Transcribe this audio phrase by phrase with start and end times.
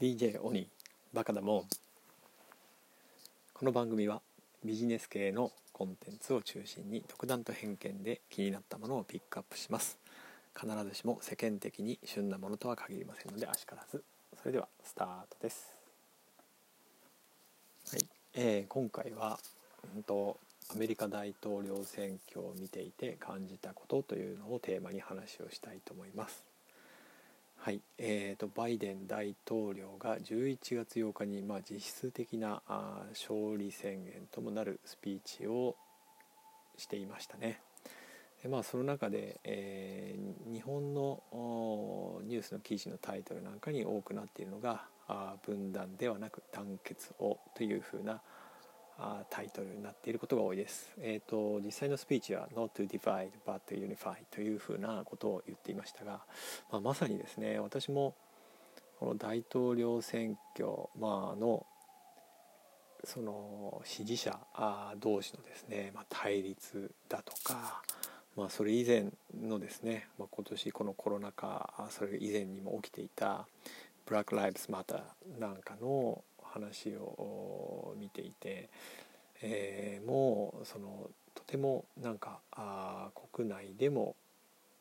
[0.00, 0.66] DJ オニー
[1.12, 1.62] バカだもん。
[3.52, 4.22] この番組は
[4.64, 9.98] ビジネス系のコンテンツを中心に独断と偏見で気になったものをピックアップします。
[10.56, 14.04] 必ずしも世間的に旬なものとは限りませんのであしからず。
[14.40, 15.74] それではスタートです。
[17.90, 19.36] はい、えー、今回は、
[19.96, 20.38] うんと、
[20.72, 26.47] アメリカ大統領選挙を見ていて感じたことというのをテーマに話をしたいと思います。
[27.60, 35.74] はいえーと、バイデン大統領が11月8日に、まあ、実質的なあ勝利宣言ともなるスピーチを
[36.76, 37.60] していましたね。
[38.42, 41.20] でまあ、その中で、えー、日本の
[42.22, 48.22] ニュースの記事のタイトルなんかに多くなっているのが「あ分断ではなく団結を」というふうな
[49.30, 50.92] タイトルになっていることが多いです。
[50.98, 56.24] えーと、実際のスピーチは「Not to divide but to unify」というふうなことを言っていましたが、
[56.70, 58.14] まあ、まさにですね私も
[58.98, 61.64] この大統領選挙、まあの
[63.04, 64.36] その支持者
[64.98, 67.82] 同士のですね、まあ、対立だとか、
[68.36, 69.06] まあ、それ以前
[69.40, 73.46] のですね、まあ、今年このコロナ禍それ以前にも起きていた
[74.04, 75.02] 「Black Lives Matter」
[75.38, 78.68] なんかの話を見ていて、
[79.42, 84.16] えー、もうそのとてもなんかあ国内でも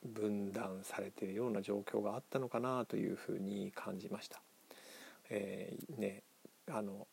[0.03, 4.41] 分断されているような状況があったのかなというふうに感じました。
[5.29, 6.23] えー、ね
[6.71, 7.07] あの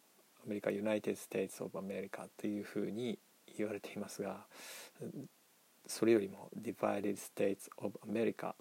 [0.44, 3.18] アメリカユナイテッド・ステイツ・オブ・アメリカというふうに
[3.56, 4.44] 言われていますが
[5.86, 8.54] それよりも Divided States of America っ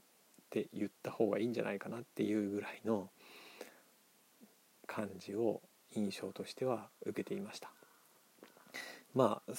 [0.50, 3.10] て言った方がいいんじゃないかなっていうぐらいの
[4.88, 5.62] 感じを
[5.96, 7.72] 印象としては受けていました。
[9.14, 9.54] まあ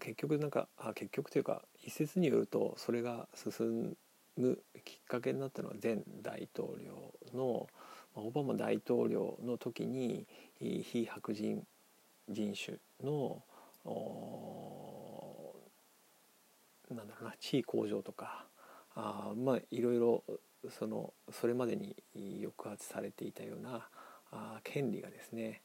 [0.00, 3.96] 結局なんかあ結局というか一説によるとそれが進
[4.36, 7.68] むきっかけになったのは前大統領の
[8.14, 10.26] オバマ大統領の時に
[10.60, 11.66] 非白人
[12.28, 13.42] 人種の
[16.90, 18.46] なんだろうな地位向上とか
[18.94, 20.24] あまあいろいろ
[20.78, 23.88] そのそれまでに抑圧されていたような
[24.30, 25.62] あ権利がですね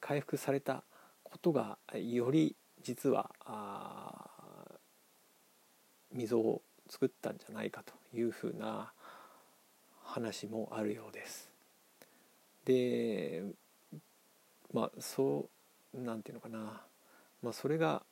[0.00, 0.82] 回復された
[1.22, 3.30] ことがより実は
[6.12, 8.92] 溝を作ったんじゃないかというふうな
[10.02, 11.50] 話もあるようです。
[12.64, 13.44] で
[14.72, 15.48] まあそ
[15.94, 16.82] うなんていうのかな、
[17.42, 18.02] まあ、それが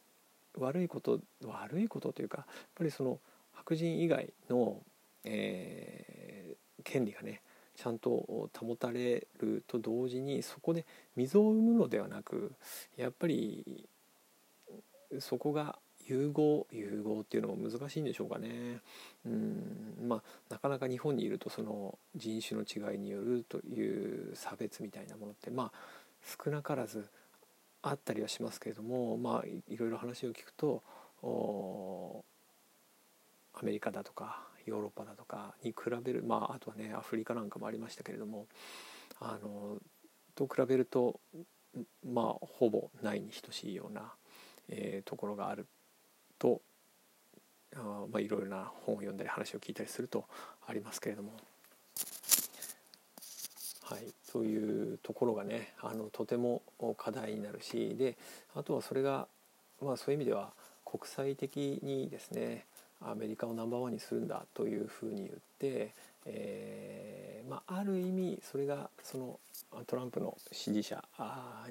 [0.58, 3.20] 悪いこと悪いことというかやっぱりその
[3.52, 4.82] 白人以外の、
[5.24, 7.42] えー、権利がね
[7.76, 12.52] ちゃんと保たれると同時にそこで溝を生むのではなく
[12.96, 13.86] やっぱり
[15.20, 18.80] そこが融合融合っていうのも難しいんでしょうかね。
[19.24, 25.72] うんまあなかなか日本にいるとその人種の違いによるという差別みたいなものってまあ
[26.44, 27.08] 少なからず
[27.82, 30.82] あったりはしますけれどもまあいろいろ話を聞くと
[33.54, 38.46] アメリカだとかヨーロッパだとかに比べるまああとはねアフリカなんかもありましたけれども
[39.20, 39.78] あの
[40.34, 41.20] と比べると
[42.04, 44.12] まあほぼないに等しいような、
[44.68, 45.66] えー、ところがある
[46.38, 46.60] と
[47.74, 50.26] あまあいろいろな本を読んだり話を聞いたりすると
[50.66, 51.32] ありますけれども。
[53.88, 56.62] はい、そういうところがねあのとても
[56.96, 58.18] 課題になるしで
[58.56, 59.28] あとはそれが、
[59.80, 60.50] まあ、そういう意味では
[60.84, 62.66] 国際的にですね
[63.00, 65.92] アメリカをナンバーワンにするんだというふうに言って、
[66.24, 69.38] えーまあ、ある意味それがその
[69.86, 71.02] トランプの支持者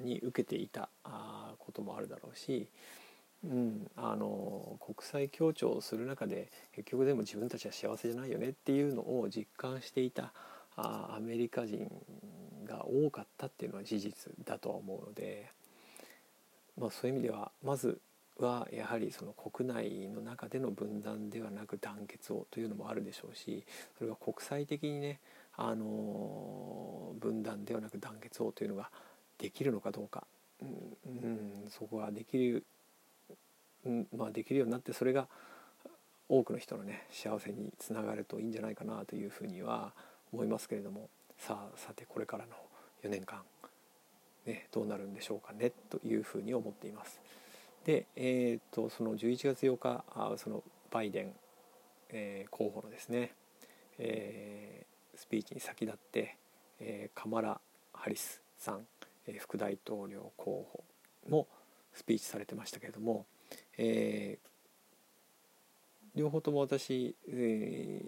[0.00, 0.88] に受けていた
[1.58, 2.68] こともあるだろうし、
[3.44, 10.32] うん、あの国際協調をする中で結局でも自分たちは幸せじゃないよねっていうのを実感していた
[10.76, 11.90] アメリカ人
[12.66, 15.50] が多かったっていうのは事実だとは思うので、
[16.78, 17.98] まあ、そういう意味ではまず
[18.38, 23.64] はやはりその国内の中での分断ではなく団結をというのもあるでしょうし
[23.96, 25.20] それが国際的にね
[25.56, 28.90] あの分断ではなく団結をというのが
[29.38, 30.24] できるのかどうか、
[30.60, 30.68] うん、
[31.06, 31.26] う
[31.66, 32.64] ん、そこができる、
[33.86, 35.28] うんまあ、できるようになってそれが
[36.28, 39.92] 多くの人のね幸せにつながるといいんじゃないかなというふうには
[40.32, 42.52] 思いますけれどもさあさてこれからの
[43.04, 43.40] 4年間、
[44.46, 47.20] ね、どうなるんでしょうかねというふうに思っています。
[47.86, 51.32] で、えーと、その11月8日あそのバイデン、
[52.10, 53.32] えー、候補のですね、
[53.98, 56.36] えー、スピーチに先立って、
[56.80, 57.60] えー、カマラ・
[57.92, 58.80] ハリスさん、
[59.28, 60.84] えー、副大統領候補
[61.28, 61.46] も
[61.94, 63.24] スピーチされてましたけれども、
[63.78, 68.02] えー、両方とも私、え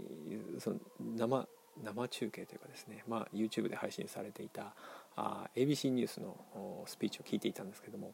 [0.56, 0.76] ー、その
[1.16, 1.46] 生
[1.84, 4.74] 生中継というかですね、まあ、YouTube で配信されていた
[5.14, 6.36] あ ABC ニュースの
[6.86, 8.12] スピーチを聞いていたんですけども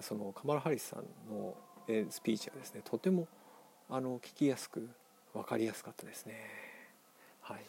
[0.00, 1.56] そのカマラ・ハリスさんの
[2.10, 3.26] スピーチはですねとても
[3.90, 4.88] あの聞きやすく
[5.32, 6.34] 分かりやすかったですね。
[7.40, 7.60] はい、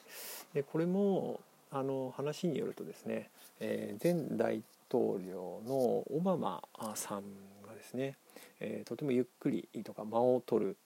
[0.54, 1.40] でこれも
[1.72, 3.30] あの話によるとですね、
[3.60, 4.64] えー、前大
[4.94, 5.76] 統領の
[6.10, 6.62] オバマ
[6.96, 7.24] さん
[7.66, 8.18] がですね、
[8.60, 10.78] えー、とてもゆっくりとか間を取る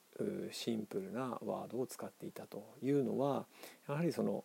[0.51, 3.45] シンプルなワードを使っていたというのは
[3.87, 4.43] やはりその、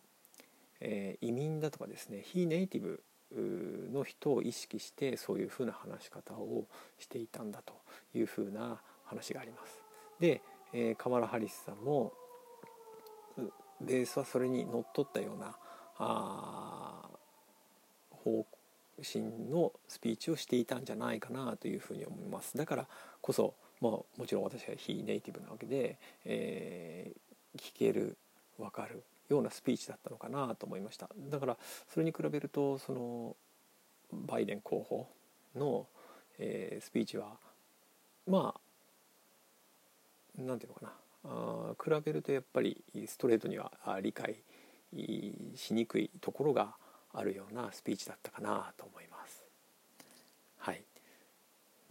[0.79, 3.03] えー、移民だとかですね非ネイティブ
[3.35, 6.65] の人を意識してそういうふうな話し方を
[6.97, 7.73] していたんだと
[8.13, 9.81] いうふうな話があります。
[10.19, 10.41] で、
[10.73, 12.13] えー、カマラ・ハリスさんも
[13.81, 15.55] ベースはそれにのっとったような
[15.97, 17.09] あ
[18.11, 18.45] 方
[19.01, 22.57] 針のスピーチをしていたんじゃないかなというふうに思います。
[22.57, 22.87] だから
[23.21, 28.17] こそまあ、もちろん私は非ネイティブなわけで、えー、聞ける
[28.57, 31.09] 分かるようなスピーチだったのかなと思いました。
[31.29, 33.35] だからそれに比べるとその
[34.11, 35.07] バイデン候補
[35.55, 35.87] の、
[36.39, 37.37] えー、スピーチは
[38.27, 38.55] ま
[40.37, 40.93] あなんていうのかな。
[41.25, 43.71] あ比べるとやっぱりストレートには
[44.01, 44.37] 理解
[45.55, 46.75] しにくいところが
[47.13, 49.43] あるようなスピーチだったかなと思います。
[50.57, 50.83] はい。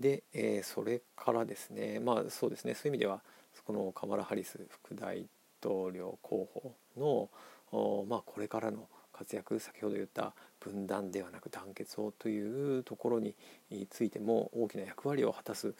[0.00, 2.74] で、えー、それからですねまあそうですね。
[2.74, 3.20] そういう意味では
[3.64, 5.26] このカマラ・ハリス副大
[5.64, 7.28] 統領候補の
[8.08, 13.34] まあ、これからの活躍先ほど言った分断ではなく団結をというところに
[13.90, 15.74] ついても大きな役割を果たす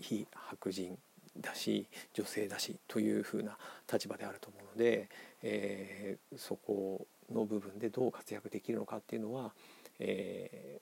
[0.00, 0.96] 非白人
[1.40, 3.58] だし女性だしというふうな
[3.92, 5.08] 立場であると思うので、
[5.42, 9.52] えー、そこの部分でどう活躍できるのかっていうのは、
[9.98, 10.80] え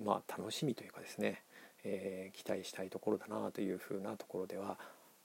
[0.00, 1.42] ー、まあ楽しみというかですね、
[1.84, 4.78] えー、期待したいところだなというふうなところでは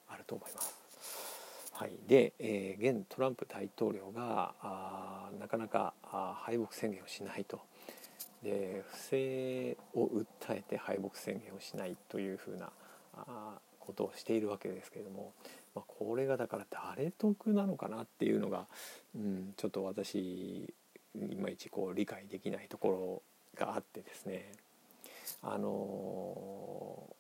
[0.07, 0.84] あると思います。
[1.77, 7.60] はい、で、えー、現トランプ大統領があなかなかあ敗北宣言をしないと。
[8.42, 12.69] で不正を訴えて敗北宣言をしないというふうな
[13.18, 15.33] あことをしているわけですけれども、
[15.75, 18.68] まあ、これがだから誰得なのかなっていうのが、
[19.13, 20.74] うん、ちょっと私
[21.13, 23.22] いまいちこう理解できないとこ
[23.57, 24.50] ろがあってですね。
[25.42, 27.13] あのー、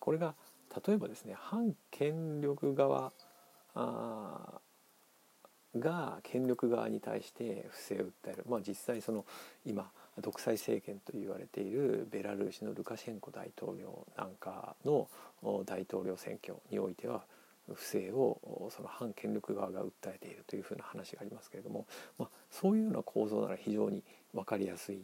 [0.00, 0.34] これが
[0.86, 3.12] 例えばですね反権力側
[3.74, 4.60] あ
[5.78, 9.24] が権力側に対して不正を訴える、まあ、実際その
[9.66, 9.90] 今
[10.20, 15.08] 独裁政権と言われているベラルーシのルカシェンコ大統領なんかの
[15.66, 17.24] 大統領選挙においては
[17.72, 21.86] 不正をその反権力側が訴えているというふうな話がありますけれども、
[22.18, 25.00] まあ、そういうような構造なら非常に分かりやすい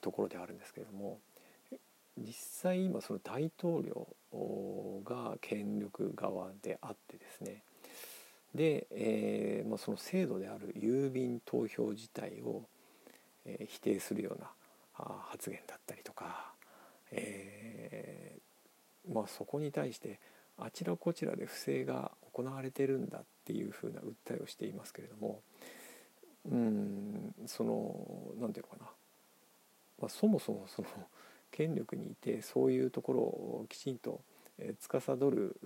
[0.00, 1.18] ところではあるんですけれども
[2.20, 4.08] 実際今その大統領
[5.04, 7.62] が権力側であってですね。
[8.54, 12.64] で、えーまあ、その制度である郵便投票自体を、
[13.44, 14.50] えー、否定するような
[14.96, 16.52] あ発言だったりとか、
[17.12, 20.18] えーまあ、そこに対して
[20.58, 25.40] あちらこちらで不正が行われてるんだっていうふうな訴えをしていますけれども
[26.50, 28.90] うんその何て言うのかな、
[30.00, 30.88] まあ、そもそもその
[31.50, 34.20] 権力にいてそういうところをきちんと
[34.80, 35.56] 司る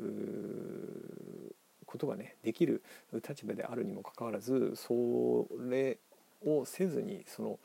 [1.86, 2.82] ことがねできる
[3.12, 5.98] 立場であるにもかかわらずそれ
[6.44, 7.58] をせずにその、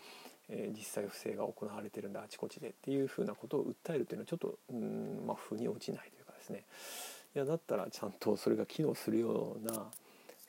[0.50, 6.64] え、実際不正が行われてるんだあちこちでっていうふうなことを訴えるというのはちょっとうんまあ腑に落ちないというかですね
[7.36, 9.86] いやだったらちゃんとそれが機能するような、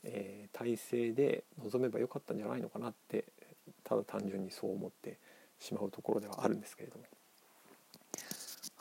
[0.05, 3.25] えー、体制で臨めばよかったんじゃないのかなって
[3.85, 5.19] ただ単純にそう思って
[5.59, 7.05] しまうところではあるんですけれども。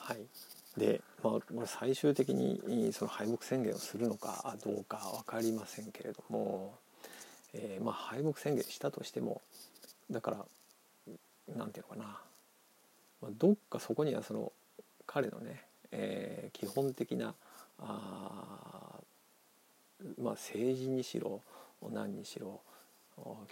[0.10, 0.25] はい、
[0.80, 1.01] で、
[1.54, 6.74] まあ、最終的にその敗北宣言をするのかどうか分かりませんけれども、
[7.54, 9.42] えー、まあ敗北宣言したとしても
[10.10, 10.46] だから
[11.56, 12.18] 何て言うのかな、
[13.22, 14.51] まあ、どっかそこにはその
[15.06, 15.62] 彼のね、
[15.92, 17.36] えー、基本的な
[17.78, 18.96] あ、
[20.20, 21.42] まあ、政治にしろ
[21.92, 22.62] 何にしろ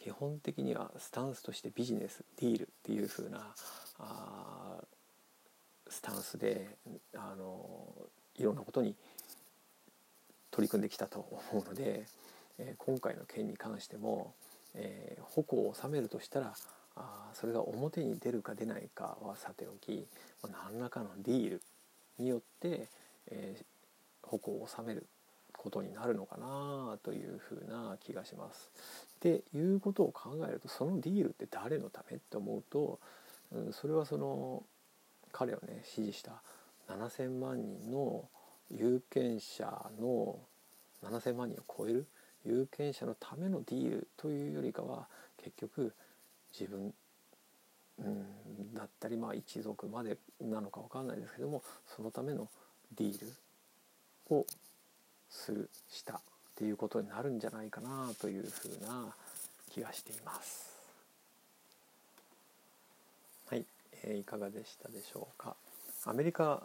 [0.03, 3.53] 基本的にはスタンスとしてビジネスディールっていう風な
[3.99, 4.77] あ
[5.89, 6.67] スタンスで
[7.15, 7.87] あの
[8.37, 8.95] いろんなことに
[10.51, 11.19] 取り組んできたと
[11.51, 12.05] 思うので、
[12.57, 14.33] え、今回の件に関しても、
[14.73, 16.53] え、矛を収めるとしたら
[16.95, 20.07] あそれが表に出るか出ないかはさておき、
[20.41, 21.61] まあ、何らかのディール
[22.17, 22.87] によって、
[23.29, 23.61] え、
[24.23, 25.05] 矛を収める
[25.53, 28.71] ことになるのかなというふうな気がします。
[29.15, 32.99] っていうことを考えるとそのディールって誰のためって思うと、
[33.51, 34.63] うん、それはその
[35.37, 36.31] 彼をね支持した
[36.89, 38.27] 7,000万人の
[38.71, 39.65] 有権者
[40.01, 40.39] の
[41.03, 42.07] 7,000万人を超える
[42.43, 45.93] 有権者のためのディールというよりかは結局
[46.59, 46.91] 自分、
[47.99, 51.61] うん、だったりまあ一族までなのか分かんないですけども
[51.95, 52.47] そのための
[52.97, 53.19] ディー
[54.29, 54.45] ルを
[55.29, 56.19] するしたっ
[56.55, 59.13] ていうことになるんじゃないかなというふうな
[59.69, 60.65] 気がしています。
[63.51, 63.63] はい、
[64.03, 65.55] えー、いかがでしたでしょうか。
[66.05, 66.61] アメリカ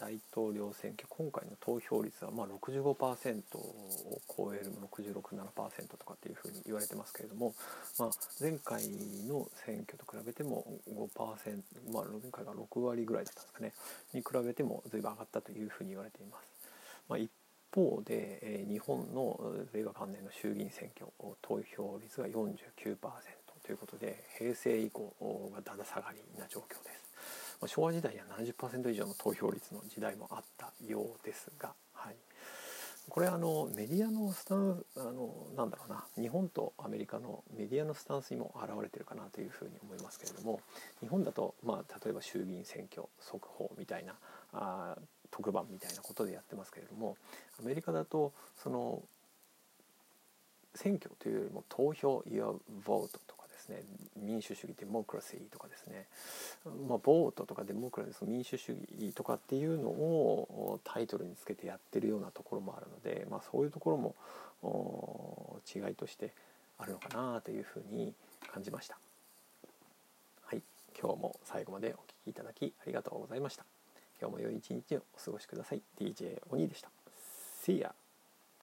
[0.00, 7.54] 大統領選挙今回の投票率はまあ65%を超える667%とかっていうふうに言われてますけれども、
[7.98, 8.10] まあ、
[8.40, 8.82] 前回
[9.28, 13.72] の選挙と比べても5%、まあ、前回が6割ぐらいだったんですかね
[14.14, 16.48] に比べても随分上がったというふうに言われています。
[17.08, 17.30] まあ、一
[17.72, 19.38] 方で、え、日本の
[19.74, 21.06] 令和元年の衆議院選挙
[21.42, 25.12] 投票率が49%ということで平成以降
[25.52, 27.06] がだだ下がりな状況です。
[27.60, 32.16] まあ、昭和時代には70%以上の投票率の時代もあったようですが、はい、
[33.08, 40.60] これあのメディアのスタンあのなんだろうな日本とアメリカのメディアのスタンスにも表れてるかなというふうに思いますけれども
[41.00, 44.14] 日本だと、まあ、例えば衆議院選挙速報みたいな
[44.52, 44.96] あ
[45.30, 47.16] 特番みたいなことでやってますけれども
[47.58, 48.32] アメリカだと
[48.62, 49.02] その
[50.74, 53.35] 選挙というよりも投票 Your Vote と
[53.68, 53.82] ですね
[54.16, 56.06] 民主主義デモクラシーとかですね、
[56.88, 64.14] まあ、ボートとかデモクラシー民主主義とかっていうのをタイトルにつけてやってるようなところもあるので、まあ、そういうところも
[65.74, 66.32] 違いとして
[66.78, 68.12] あるのかなというふうに
[68.52, 68.98] 感じました。
[70.44, 70.62] はい、
[70.98, 73.64] 今日も最後までお聴きいただきありがとうございました。
[74.20, 75.82] 今日も良い一日をお過ごしください。
[75.98, 76.90] DJ 鬼でした。
[77.64, 78.05] See ya!